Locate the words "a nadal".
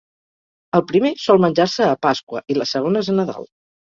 3.15-3.47